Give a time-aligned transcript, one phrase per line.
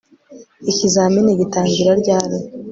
[0.71, 2.37] Ikizamini gitangira ryari